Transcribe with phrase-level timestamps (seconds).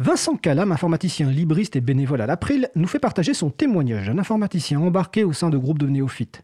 [0.00, 4.80] Vincent Calam, informaticien libriste et bénévole à l'April, nous fait partager son témoignage d'un informaticien
[4.80, 6.42] embarqué au sein de groupes de néophytes.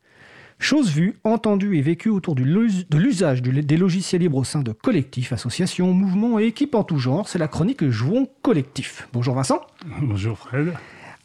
[0.59, 5.33] Chose vue, entendue et vécue autour de l'usage des logiciels libres au sein de collectifs,
[5.33, 9.09] associations, mouvements et équipes en tout genre, c'est la chronique Jouons collectif.
[9.15, 9.63] Bonjour Vincent.
[10.03, 10.75] Bonjour Fred.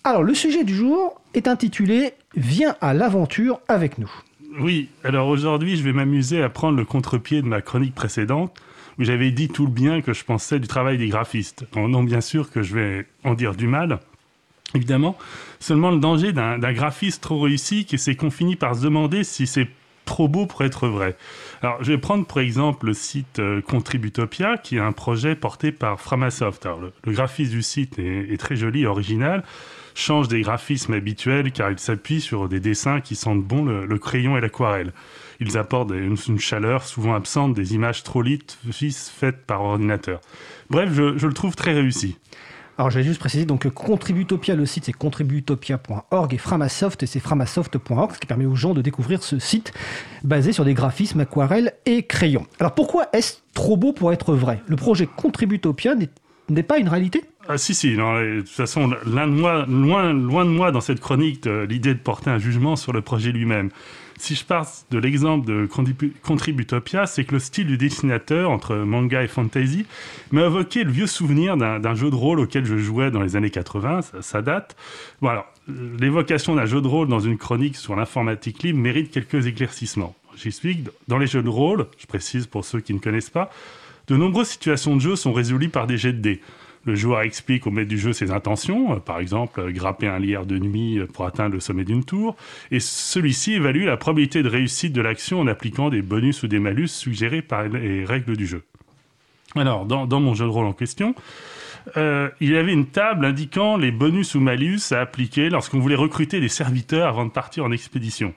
[0.06, 4.12] Alors le sujet du jour est intitulé Viens à l'aventure avec nous.
[4.58, 8.58] Oui, alors aujourd'hui je vais m'amuser à prendre le contre-pied de ma chronique précédente
[9.04, 11.66] j'avais dit tout le bien que je pensais du travail des graphistes.
[11.76, 14.00] Non bien sûr que je vais en dire du mal,
[14.76, 15.18] évidemment.
[15.60, 19.68] Seulement le danger d'un graphiste trop réussi, c'est qu'on finit par se demander si c'est
[20.06, 21.16] trop beau pour être vrai.
[21.62, 25.72] Alors, je vais prendre pour exemple le site euh, Contributopia, qui est un projet porté
[25.72, 26.66] par Framasoft.
[26.66, 29.44] Alors, le, graphisme du site est, très joli original,
[29.96, 34.38] change des graphismes habituels car il s'appuie sur des dessins qui sentent bon le, crayon
[34.38, 34.94] et l'aquarelle.
[35.40, 40.22] Ils apportent une, chaleur souvent absente des images trop lisses faites par ordinateur.
[40.70, 42.18] Bref, je le trouve très réussi.
[42.78, 48.14] Alors, je vais juste préciser, donc Contributopia, le site, c'est contributopia.org et Framasoft, c'est framasoft.org,
[48.14, 49.74] ce qui permet aux gens de découvrir ce site
[50.24, 52.48] basé sur des graphismes, aquarelles et crayons.
[52.60, 54.64] Alors, pourquoi est-ce trop beau pour être vrai?
[54.68, 56.10] Le projet Contributopia n'est
[56.68, 57.96] pas une réalité ah, si, si.
[57.96, 62.40] de toute façon, loin, loin, loin de moi dans cette chronique l'idée de porter un
[62.40, 63.72] jugement sur le projet lui-même
[64.22, 65.68] si je pars de l'exemple de
[66.22, 69.86] Contributopia, c'est que le style du dessinateur, entre manga et fantasy,
[70.32, 73.50] m'a évoqué le vieux souvenir d'un jeu de rôle auquel je jouais dans les années
[73.50, 74.76] 80, ça, date.
[75.22, 75.32] Bon
[76.00, 80.16] l'évocation d'un jeu de rôle dans une chronique sur l'informatique libre mérite quelques éclaircissements.
[80.36, 83.52] J'explique, dans les jeux de rôle, je précise pour ceux qui ne connaissent pas,
[84.12, 86.42] de nombreuses situations de jeu sont résolues par des jets de dés.
[86.84, 90.20] Le joueur explique au maître du jeu ses intentions, euh, par exemple euh, grapper un
[90.20, 92.36] lierre de nuit euh, pour atteindre le sommet d'une tour,
[92.72, 96.60] et celui-ci évalue la probabilité de réussite de l'action en appliquant des bonus ou des
[96.60, 98.64] malus suggérés par les règles du jeu.
[99.56, 101.14] Alors, dans, mon jeu de rôle en question,
[101.96, 106.40] il y avait une table indiquant les bonus ou malus à appliquer lorsqu'on voulait recruter
[106.40, 108.34] des serviteurs avant de partir en expédition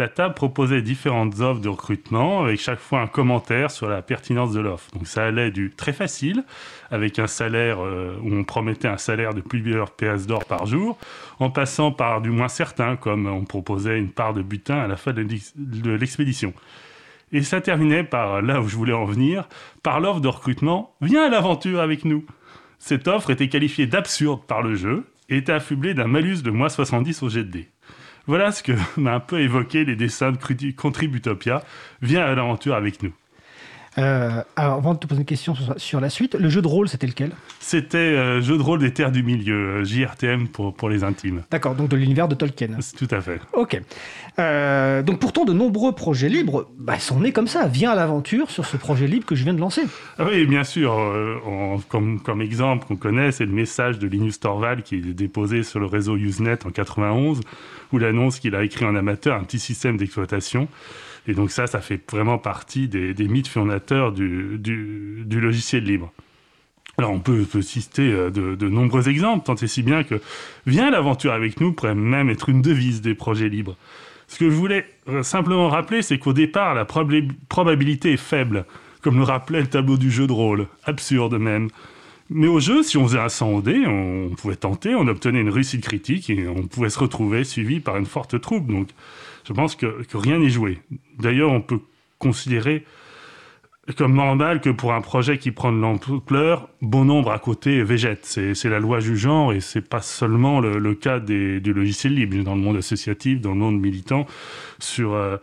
[0.00, 4.52] la table proposait différentes offres de recrutement avec chaque fois un commentaire sur la pertinence
[4.52, 4.90] de l'offre.
[4.92, 6.42] Donc ça allait du très facile,
[6.90, 10.96] avec un salaire euh, où on promettait un salaire de plusieurs PS d'or par jour,
[11.38, 14.96] en passant par du moins certain, comme on proposait une part de butin à la
[14.96, 16.54] fin de l'expédition.
[17.32, 19.48] Et ça terminait par, là où je voulais en venir,
[19.82, 22.24] par l'offre de recrutement Viens à l'aventure avec nous.
[22.78, 26.70] Cette offre était qualifiée d'absurde par le jeu et était affublée d'un malus de moins
[26.70, 27.68] 70 au jet de dés.
[28.26, 31.62] Voilà ce que m'a un peu évoqué les dessins de Contributopia.
[32.02, 33.12] Viens à l'aventure avec nous.
[33.98, 36.88] Euh, alors, avant de te poser une question sur, la suite, le jeu de rôle,
[36.88, 37.32] c'était lequel?
[37.58, 41.42] C'était euh, jeu de rôle des terres du milieu, euh, JRTM pour, pour les intimes.
[41.50, 42.78] D'accord, donc de l'univers de Tolkien.
[42.96, 43.40] Tout à fait.
[43.52, 43.80] Ok.
[45.04, 47.66] donc pourtant, de nombreux projets libres bah, sont nés comme ça.
[47.66, 49.82] Viens à l'aventure sur ce projet libre que je viens de lancer.
[50.18, 50.96] Ah oui, bien sûr.
[51.88, 55.80] comme, comme exemple qu'on connaît, c'est le message de Linus Torvald qui est déposé sur
[55.80, 57.40] le réseau Usenet en 91,
[57.92, 60.68] où il annonce qu'il a écrit en amateur un petit système d'exploitation.
[61.26, 64.58] Et donc ça, ça fait vraiment partie des, mythes fondateurs du,
[65.30, 66.12] logiciel libre.
[66.98, 70.20] Alors on peut, citer euh, de, nombreux exemples, tant et si bien que
[70.66, 73.76] Viens l'aventure avec nous pourrait même être une devise des projets libres.
[74.28, 78.64] Ce que je voulais euh, simplement rappeler, c'est qu'au départ, la probabilité est faible,
[79.00, 81.68] comme le rappelait le tableau du jeu de rôle, absurde même.
[82.32, 85.40] Mais au jeu, si on faisait un 100 au dé, on pouvait tenter, on obtenait
[85.40, 88.68] une réussite critique et on pouvait se retrouver suivi par une forte troupe.
[88.68, 88.88] Donc
[89.44, 90.78] je pense que, rien n'est joué.
[91.18, 91.80] D'ailleurs, on peut
[92.20, 92.84] considérer
[93.96, 98.24] comme normal que pour un projet qui prend de l'ampleur, bon nombre à côté végète.
[98.24, 102.42] C'est la loi du genre et c'est pas seulement le, cas des, du logiciel libre.
[102.44, 104.26] Dans le monde associatif, dans le monde militant,
[104.78, 105.38] sur euh,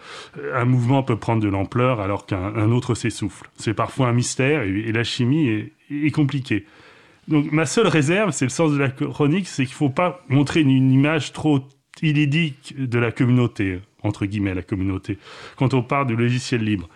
[0.54, 3.50] un mouvement peut prendre de l'ampleur alors qu'un autre s'essouffle.
[3.56, 6.66] C'est parfois un mystère et, la chimie est, compliquée.
[7.28, 10.62] Donc ma seule réserve, c'est le sens de la chronique, c'est qu'il faut pas montrer
[10.62, 11.60] une, image trop
[12.02, 15.18] inédite de la communauté entre guillemets, la communauté,
[15.58, 16.88] quand on parle du logiciel libre.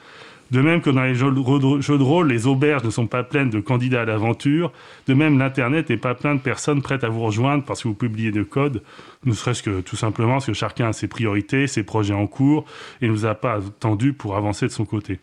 [0.51, 3.61] De même que dans les jeux de rôle, les auberges ne sont pas pleines de
[3.61, 4.73] candidats à l'aventure,
[5.07, 7.93] de même l'Internet n'est pas plein de personnes prêtes à vous rejoindre parce que vous
[7.93, 8.83] publiez de code,
[9.23, 12.65] ne serait-ce que tout simplement parce que chacun a ses priorités, ses projets en cours,
[13.01, 15.19] et ne nous a pas attendu pour avancer de son côté.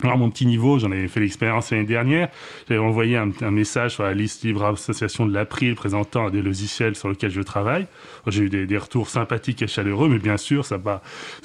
[0.00, 2.28] Alors, mon petit niveau, j'en avais fait l'expérience l'année dernière.
[2.68, 7.08] J'avais envoyé un, message sur la liste libre association de l'April présentant des logiciels sur
[7.08, 7.88] lesquels je travaille.
[8.28, 10.78] J'ai eu des, retours sympathiques et chaleureux, mais bien sûr, ça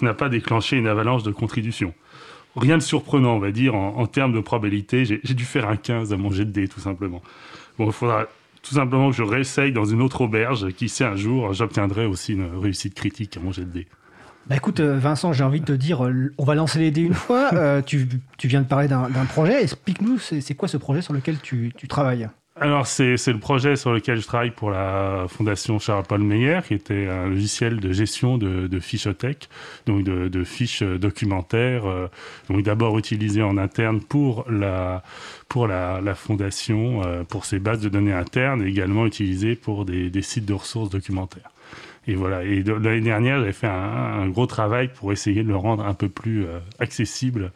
[0.02, 1.96] n'a pas déclenché une avalanche de contributions.
[2.56, 5.06] Rien de surprenant, on va dire, en, termes de probabilité.
[5.06, 7.22] J'ai dû faire un 15 à mon jet de dés, tout simplement.
[7.78, 8.28] Bon, il faudra
[8.62, 10.72] tout simplement que je réessaye dans une autre auberge.
[10.74, 13.88] Qui sait, un jour, j'obtiendrai aussi une réussite critique à mon jet de dés.
[14.48, 17.02] Bah écoute, euh, Vincent, j'ai envie de te dire, euh, on va lancer les dés
[17.02, 17.52] une fois.
[17.54, 18.08] Euh, tu,
[18.44, 19.64] viens de parler d'un projet.
[19.64, 22.30] Explique-nous, c'est quoi ce projet sur lequel tu, travailles?
[22.56, 27.08] Alors, c'est le projet sur lequel je travaille pour la Fondation Charles-Paul Meyer, qui était
[27.08, 29.50] un logiciel de gestion de, de fichothèque,
[29.88, 32.08] donc de, fiches documentaires, euh,
[32.50, 35.02] donc d'abord utilisé en interne pour la,
[35.50, 40.22] pour la, Fondation, euh, pour ses bases de données internes, et également utilisé pour des,
[40.22, 41.50] sites de ressources documentaires.
[42.06, 42.44] Et voilà.
[42.44, 46.08] Et l'année dernière, j'avais fait un, gros travail pour essayer de le rendre un peu
[46.08, 47.52] plus euh, accessible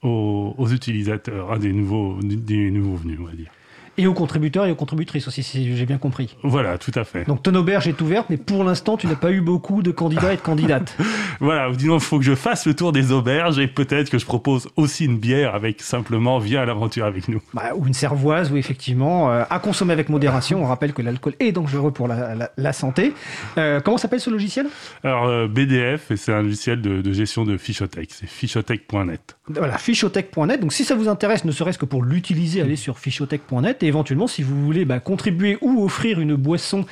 [0.00, 3.50] aux, aux, utilisateurs, des nouveaux, des nouveaux venus, on va dire.
[3.98, 6.36] Et aux contributeurs et aux contributrices aussi, si j'ai bien compris.
[6.42, 7.24] Voilà, tout à fait.
[7.26, 10.32] Donc ton auberge est ouverte, mais pour l'instant, tu n'as pas eu beaucoup de candidats
[10.32, 10.96] et de candidates.
[11.40, 14.24] voilà, disons, il faut que je fasse le tour des auberges et peut-être que je
[14.24, 17.40] propose aussi une bière avec simplement viens à l'aventure avec nous.
[17.52, 20.62] Bah, ou une cervoise, ou effectivement, euh, à consommer avec modération.
[20.62, 23.14] On rappelle que l'alcool est dangereux pour la, santé.
[23.56, 24.66] Euh, comment s'appelle ce logiciel?
[25.02, 28.10] Alors euh, BDF, c'est un logiciel de, gestion de fichothèque.
[28.12, 29.36] C'est fichothèque.net.
[29.48, 30.60] Voilà, fichothèque.net.
[30.60, 34.42] Donc si ça vous intéresse, ne serait-ce que pour l'utiliser, allez sur fichothèque.net éventuellement, si
[34.42, 36.86] vous voulez bah, contribuer ou offrir une boisson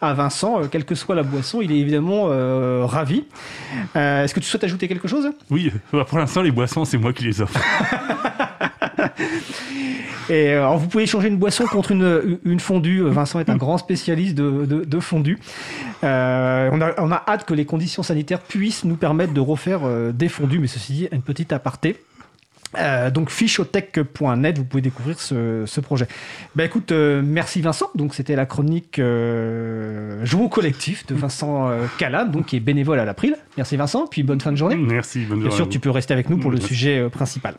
[0.00, 3.24] à Vincent, euh, quelle que soit la boisson, il est évidemment euh, ravi.
[3.96, 5.30] Euh, est-ce que tu souhaites ajouter quelque chose?
[5.50, 7.60] Oui, bah, pour l'instant, les boissons, c'est moi qui les offre.
[10.30, 13.00] Et alors, vous pouvez échanger une boisson contre une, une fondue.
[13.00, 15.38] Vincent est un grand spécialiste de, de, fondue.
[16.02, 19.80] on, a, on, a, hâte que les conditions sanitaires puissent nous permettre de refaire
[20.12, 21.96] des fondues, mais ceci dit, une petite aparté.
[22.76, 26.06] Euh, donc fichotech.net, vous pouvez découvrir ce, projet.
[26.54, 27.88] Ben écoute, euh, merci Vincent.
[27.94, 32.98] Donc c'était la chronique euh, au collectif de Vincent euh, Calam, donc qui est bénévole
[32.98, 33.36] à l'April.
[33.56, 34.76] Merci Vincent, puis bonne fin de journée.
[34.76, 35.48] Merci, bonne journée.
[35.48, 37.54] Bien sûr, tu peux rester avec nous pour le sujet principal.